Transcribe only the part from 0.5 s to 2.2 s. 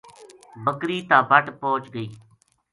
بکری تابٹ پوہچ گئی